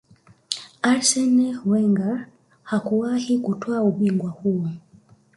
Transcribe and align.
Arsene 0.83 1.57
Wenger 1.65 2.27
hakuwahi 2.63 3.37
kutwaa 3.39 3.81
ubingwa 3.81 4.29
huo 4.29 4.69